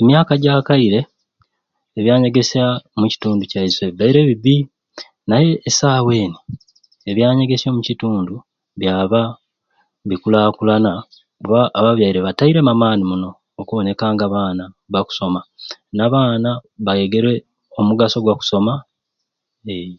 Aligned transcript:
Emyaka 0.00 0.32
egyakaire 0.36 1.00
ebyanyegesya 1.98 2.64
omukitundu 2.96 3.42
kyaiswe 3.50 3.84
bibaire 3.90 4.20
bibbi 4.28 4.56
naye 5.28 5.50
esaawa 5.68 6.12
eni 6.24 6.38
ebyanyegesya 7.10 7.68
omukitundu 7.70 8.34
byaba 8.80 9.22
bikulaakulana 10.08 10.92
kuba 11.40 11.60
ababyaire 11.78 12.20
batairemu 12.26 12.70
amaani 12.72 13.02
muno 13.10 13.30
okuboneka 13.60 14.04
nga 14.12 14.24
abaana 14.28 14.64
bakusoma. 14.92 15.40
Abaana 16.06 16.50
beegere 16.84 17.32
omugaso 17.80 18.18
gwa 18.24 18.34
kusoma 18.40 18.74
ee. 19.74 19.94